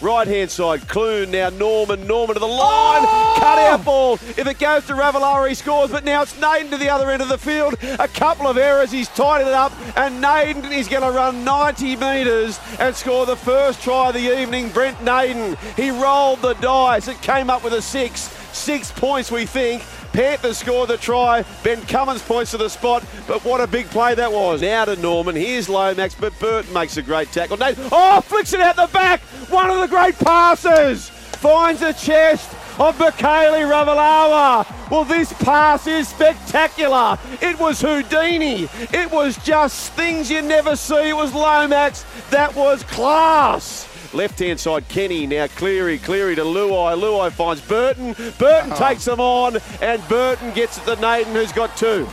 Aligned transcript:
Right 0.00 0.26
hand 0.26 0.50
side, 0.50 0.88
Clune 0.88 1.30
now 1.30 1.50
Norman, 1.50 2.06
Norman 2.06 2.34
to 2.34 2.40
the 2.40 2.46
line, 2.46 3.02
cut 3.38 3.58
out 3.58 3.80
oh! 3.80 3.84
ball. 3.84 4.14
If 4.14 4.46
it 4.46 4.58
goes 4.58 4.86
to 4.86 4.94
Ravalawa, 4.94 5.46
he 5.46 5.54
scores, 5.54 5.90
but 5.90 6.04
now 6.04 6.22
it's 6.22 6.40
Naden 6.40 6.70
to 6.70 6.78
the 6.78 6.88
other 6.88 7.10
end 7.10 7.20
of 7.20 7.28
the 7.28 7.36
field. 7.36 7.74
A 7.98 8.08
couple 8.08 8.46
of 8.46 8.56
errors, 8.56 8.90
he's 8.90 9.08
tied 9.08 9.42
it 9.42 9.52
up, 9.52 9.72
and 9.98 10.18
Naden 10.18 10.72
is 10.72 10.88
going 10.88 11.02
to 11.02 11.10
run 11.10 11.44
90 11.44 11.96
metres 11.96 12.58
and 12.78 12.96
score 12.96 13.26
the 13.26 13.36
first 13.36 13.82
try 13.82 14.08
of 14.08 14.14
the 14.14 14.40
evening. 14.40 14.70
Brent 14.70 15.02
Naden, 15.04 15.58
he 15.76 15.90
rolled 15.90 16.40
the 16.40 16.54
dice, 16.54 17.06
it 17.06 17.20
came 17.20 17.50
up 17.50 17.62
with 17.62 17.74
a 17.74 17.82
six, 17.82 18.22
six 18.52 18.90
points 18.90 19.30
we 19.30 19.44
think. 19.44 19.82
Panthers 20.12 20.58
score 20.58 20.86
the 20.86 20.96
try. 20.96 21.44
Ben 21.62 21.80
Cummins 21.82 22.22
points 22.22 22.50
to 22.50 22.56
the 22.56 22.68
spot, 22.68 23.04
but 23.28 23.44
what 23.44 23.60
a 23.60 23.66
big 23.66 23.86
play 23.90 24.14
that 24.14 24.32
was. 24.32 24.60
Now 24.60 24.84
to 24.84 24.96
Norman. 24.96 25.36
Here's 25.36 25.68
Lomax, 25.68 26.14
but 26.14 26.36
Burton 26.40 26.72
makes 26.72 26.96
a 26.96 27.02
great 27.02 27.30
tackle. 27.30 27.56
Nate, 27.56 27.76
oh, 27.92 28.20
flicks 28.20 28.52
it 28.52 28.60
out 28.60 28.76
the 28.76 28.88
back. 28.92 29.20
One 29.50 29.68
of 29.68 29.80
the 29.80 29.88
great 29.88 30.16
passes. 30.18 31.08
Finds 31.08 31.80
the 31.80 31.92
chest 31.92 32.52
of 32.78 32.96
Mikaele 32.98 33.68
Ravalawa. 33.68 34.90
Well, 34.90 35.04
this 35.04 35.32
pass 35.32 35.86
is 35.88 36.08
spectacular. 36.08 37.18
It 37.40 37.58
was 37.58 37.80
Houdini. 37.80 38.68
It 38.92 39.10
was 39.10 39.36
just 39.44 39.92
things 39.94 40.30
you 40.30 40.40
never 40.42 40.76
see. 40.76 41.08
It 41.08 41.16
was 41.16 41.34
Lomax. 41.34 42.04
That 42.30 42.54
was 42.54 42.84
class. 42.84 43.88
Left 44.14 44.38
hand 44.38 44.60
side, 44.60 44.88
Kenny. 44.88 45.26
Now 45.26 45.48
Cleary. 45.48 45.98
Cleary 45.98 46.36
to 46.36 46.42
Luai. 46.42 46.96
Luai 46.96 47.32
finds 47.32 47.60
Burton. 47.60 48.12
Burton 48.38 48.72
uh-huh. 48.72 48.88
takes 48.88 49.04
them 49.04 49.18
on, 49.18 49.58
and 49.80 50.06
Burton 50.08 50.52
gets 50.52 50.78
it 50.78 50.84
to 50.84 51.00
Naden, 51.00 51.34
who's 51.34 51.52
got 51.52 51.76
two. 51.76 52.08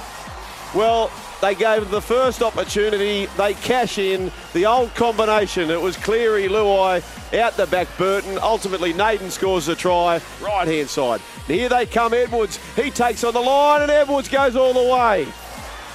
Well, 0.75 1.11
they 1.41 1.55
gave 1.55 1.89
the 1.89 2.01
first 2.01 2.41
opportunity. 2.41 3.27
They 3.37 3.53
cash 3.53 3.97
in 3.97 4.31
the 4.53 4.65
old 4.65 4.93
combination. 4.95 5.69
It 5.69 5.81
was 5.81 5.95
Cleary, 5.97 6.47
Luai, 6.47 7.03
out 7.37 7.55
the 7.57 7.67
back, 7.67 7.87
Burton. 7.97 8.37
Ultimately, 8.41 8.93
Naden 8.93 9.29
scores 9.31 9.67
the 9.67 9.75
try, 9.75 10.21
right 10.41 10.67
hand 10.67 10.89
side. 10.89 11.21
And 11.47 11.55
Here 11.55 11.69
they 11.69 11.85
come, 11.85 12.13
Edwards. 12.13 12.59
He 12.75 12.91
takes 12.91 13.23
on 13.23 13.33
the 13.33 13.39
line, 13.39 13.81
and 13.81 13.91
Edwards 13.91 14.29
goes 14.29 14.55
all 14.55 14.73
the 14.73 14.93
way. 14.93 15.27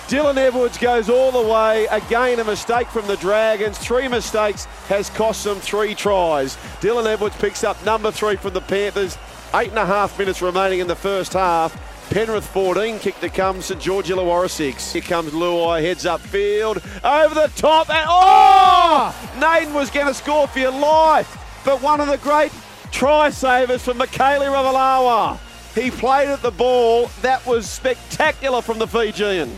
Dylan 0.09 0.37
Edwards 0.37 0.79
goes 0.79 1.09
all 1.09 1.31
the 1.31 1.49
way. 1.49 1.87
Again, 1.87 2.41
a 2.41 2.45
mistake 2.45 2.89
from 2.89 3.07
the 3.07 3.17
Dragons. 3.17 3.79
Three 3.79 4.09
mistakes 4.09 4.65
has 4.89 5.09
cost 5.11 5.45
them 5.45 5.59
three 5.59 5.95
tries. 5.95 6.57
Dylan 6.81 7.07
Edwards 7.07 7.37
picks 7.37 7.65
up 7.65 7.83
number 7.85 8.11
three 8.11 8.37
from 8.37 8.53
the 8.53 8.61
Panthers. 8.61 9.17
Eight 9.55 9.71
and 9.71 9.79
a 9.79 9.87
half 9.87 10.19
minutes 10.19 10.43
remaining 10.43 10.81
in 10.81 10.87
the 10.87 10.97
first 10.97 11.35
half. 11.35 11.92
Penrith 12.13 12.47
14, 12.49 12.99
kick 12.99 13.19
to 13.21 13.31
come, 13.31 13.63
St 13.63 13.81
George 13.81 14.09
Illawarra 14.09 14.51
6. 14.51 14.93
Here 14.93 15.01
comes 15.01 15.33
Luai, 15.33 15.81
heads 15.81 16.05
up 16.05 16.21
field, 16.21 16.77
over 17.03 17.35
the 17.35 17.51
top, 17.57 17.89
and 17.89 18.05
oh! 18.07 19.33
Naden 19.41 19.73
was 19.73 19.89
going 19.89 20.09
to 20.09 20.13
score 20.13 20.47
for 20.47 20.59
your 20.59 20.73
life, 20.73 21.63
but 21.65 21.81
one 21.81 22.03
of 22.03 22.09
the 22.09 22.19
great 22.19 22.53
try 22.91 23.31
savers 23.31 23.83
from 23.83 23.97
Mikaele 23.99 24.45
Ravalawa. 24.45 25.39
He 25.75 25.91
played 25.91 26.29
at 26.29 26.43
the 26.43 26.51
ball, 26.51 27.07
that 27.23 27.47
was 27.47 27.67
spectacular 27.67 28.61
from 28.61 28.79
the 28.79 28.87
Fijian. 28.87 29.51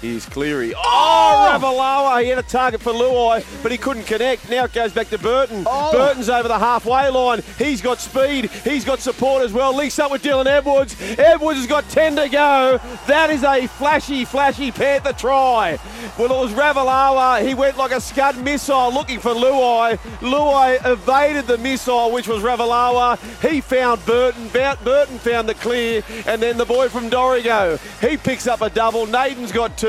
Here's 0.00 0.26
Cleary. 0.26 0.74
Oh, 0.76 0.80
oh 0.84 1.58
Ravalawa. 1.58 2.22
He 2.22 2.28
had 2.28 2.38
a 2.38 2.42
target 2.42 2.80
for 2.80 2.92
Luai, 2.92 3.44
but 3.64 3.72
he 3.72 3.78
couldn't 3.78 4.04
connect. 4.04 4.48
Now 4.48 4.64
it 4.64 4.72
goes 4.72 4.92
back 4.92 5.08
to 5.08 5.18
Burton. 5.18 5.64
Oh. 5.66 5.90
Burton's 5.90 6.28
over 6.28 6.46
the 6.46 6.58
halfway 6.58 7.08
line. 7.08 7.42
He's 7.58 7.82
got 7.82 8.00
speed. 8.00 8.48
He's 8.62 8.84
got 8.84 9.00
support 9.00 9.42
as 9.42 9.52
well. 9.52 9.74
Links 9.74 9.98
up 9.98 10.12
with 10.12 10.22
Dylan 10.22 10.46
Edwards. 10.46 10.94
Edwards 11.18 11.58
has 11.58 11.66
got 11.66 11.88
10 11.88 12.14
to 12.14 12.28
go. 12.28 12.80
That 13.08 13.30
is 13.30 13.42
a 13.42 13.66
flashy, 13.66 14.24
flashy 14.24 14.70
Panther 14.70 15.12
try. 15.12 15.78
Well, 16.16 16.32
it 16.32 16.44
was 16.44 16.52
Ravalawa. 16.52 17.44
He 17.44 17.54
went 17.54 17.76
like 17.76 17.90
a 17.90 18.00
Scud 18.00 18.40
missile 18.44 18.92
looking 18.94 19.18
for 19.18 19.32
Luai. 19.32 19.98
Luai 20.20 20.78
evaded 20.84 21.48
the 21.48 21.58
missile, 21.58 22.12
which 22.12 22.28
was 22.28 22.44
Ravalawa. 22.44 23.18
He 23.48 23.60
found 23.60 24.06
Burton. 24.06 24.46
Burton 24.48 25.18
found 25.18 25.48
the 25.48 25.54
clear. 25.54 26.04
And 26.26 26.40
then 26.40 26.56
the 26.56 26.64
boy 26.64 26.88
from 26.88 27.10
Dorrigo. 27.10 27.80
He 28.00 28.16
picks 28.16 28.46
up 28.46 28.60
a 28.60 28.70
double. 28.70 29.04
Naden's 29.06 29.50
got 29.50 29.76
two. 29.76 29.87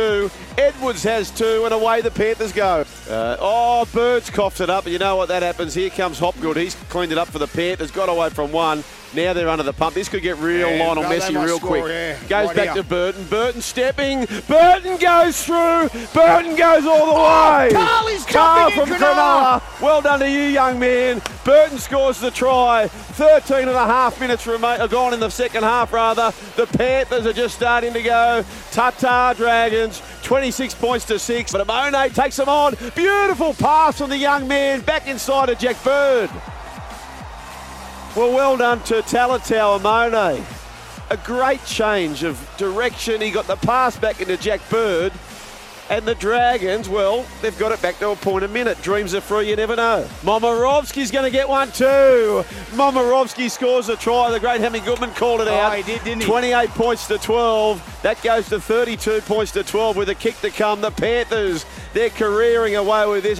Edwards 0.57 1.03
has 1.03 1.29
two, 1.31 1.65
and 1.65 1.73
away 1.73 2.01
the 2.01 2.11
Panthers 2.11 2.51
go. 2.53 2.85
Uh, 3.09 3.37
oh, 3.39 3.85
Birds 3.93 4.29
coughed 4.29 4.61
it 4.61 4.69
up. 4.69 4.87
You 4.87 4.97
know 4.97 5.15
what 5.15 5.27
that 5.27 5.43
happens. 5.43 5.73
Here 5.73 5.89
comes 5.89 6.19
Hopgood. 6.19 6.57
He's 6.57 6.75
cleaned 6.89 7.11
it 7.11 7.17
up 7.17 7.27
for 7.27 7.39
the 7.39 7.47
Panthers. 7.47 7.91
Got 7.91 8.09
away 8.09 8.29
from 8.29 8.51
one. 8.51 8.83
Now 9.13 9.33
they're 9.33 9.49
under 9.49 9.63
the 9.63 9.73
pump. 9.73 9.95
This 9.95 10.07
could 10.07 10.21
get 10.21 10.37
real 10.37 10.69
Yeah, 10.69 10.83
Lionel 10.85 11.03
Messi 11.05 11.43
real 11.43 11.57
score, 11.57 11.69
quick. 11.81 11.85
yeah. 11.87 12.13
Goes 12.27 12.47
Right 12.47 12.55
back 12.55 12.65
here. 12.75 12.83
to 12.83 12.83
Burton. 12.83 13.23
Burton 13.25 13.61
stepping. 13.61 14.25
Burton 14.47 14.97
goes 14.97 15.43
through. 15.43 15.89
Burton 16.13 16.55
goes 16.55 16.85
all 16.85 17.05
the 17.07 17.13
way. 17.19 17.69
Carly's 17.73 18.25
Carl 18.25 18.69
jumping 18.69 18.85
from 18.85 18.97
Cronulla. 19.07 19.81
Well 19.81 20.01
done 20.01 20.19
to 20.19 20.29
you, 20.29 20.41
young 20.41 20.77
man. 20.79 21.21
Burton 21.43 21.79
scores 21.79 22.19
the 22.19 22.29
try. 22.29 22.87
13 22.87 23.59
and 23.67 23.69
a 23.71 23.85
half 23.85 24.19
minutes 24.19 24.45
remain, 24.45 24.79
uh, 24.79 24.85
gone 24.87 25.13
in 25.15 25.19
the 25.19 25.29
second 25.29 25.63
half, 25.63 25.91
rather. 25.91 26.31
The 26.55 26.67
Panthers 26.67 27.25
are 27.25 27.33
just 27.33 27.55
starting 27.55 27.93
to 27.93 28.03
go. 28.03 28.45
Tata 28.71 29.33
Dragons, 29.35 30.01
26 30.23 30.75
points 30.75 31.05
to 31.05 31.17
6. 31.17 31.51
But 31.51 31.65
Amone 31.67 32.13
takes 32.13 32.35
them 32.35 32.47
on. 32.49 32.75
Beautiful 32.95 33.55
pass 33.55 33.97
from 33.97 34.11
the 34.11 34.17
young 34.17 34.47
man. 34.47 34.81
Back 34.81 35.07
inside 35.07 35.47
to 35.47 35.55
Jack 35.55 35.83
Bird. 35.83 36.29
Well, 38.15 38.33
well 38.33 38.57
done 38.57 38.81
to 38.83 38.95
Talatau 38.95 39.79
Amone. 39.79 40.43
A 41.11 41.17
great 41.17 41.63
change 41.65 42.23
of 42.23 42.37
direction. 42.57 43.21
He 43.21 43.31
got 43.31 43.47
the 43.47 43.55
pass 43.55 43.97
back 43.97 44.19
into 44.21 44.35
Jack 44.37 44.61
Bird. 44.69 45.13
And 45.91 46.05
the 46.05 46.13
Dragons, 46.13 46.87
well, 46.87 47.25
they've 47.41 47.57
got 47.57 47.71
it 47.71 47.81
back 47.81 47.97
to 47.97 48.09
a 48.09 48.15
point 48.15 48.43
a 48.45 48.47
minute. 48.47 48.79
Dreams 48.83 49.15
are 49.15 49.21
free, 49.21 49.49
you 49.49 49.55
never 49.55 49.75
know. 49.75 50.07
Momirovski's 50.21 51.09
going 51.09 51.23
to 51.25 51.31
get 51.31 51.49
one 51.49 51.71
too. 51.71 52.43
Momirovski 52.73 53.49
scores 53.49 53.89
a 53.89 53.95
try. 53.95 54.29
The 54.29 54.39
great 54.39 54.61
Hemi 54.61 54.81
Goodman 54.81 55.09
called 55.15 55.41
it 55.41 55.47
Oh, 55.47 55.53
out. 55.55 55.75
he 55.75 55.81
did, 55.81 56.03
didn't 56.03 56.21
he? 56.21 56.27
28 56.27 56.69
points 56.69 57.07
to 57.07 57.17
12. 57.17 58.01
That 58.03 58.21
goes 58.21 58.49
to 58.49 58.59
32 58.61 59.21
points 59.21 59.51
to 59.53 59.63
12 59.63 59.95
with 59.97 60.09
a 60.09 60.15
kick 60.15 60.39
to 60.41 60.51
come. 60.51 60.79
The 60.81 60.91
Panthers, 60.91 61.65
they're 61.93 62.11
careering 62.11 62.75
away 62.75 63.07
with 63.07 63.23
this. 63.23 63.39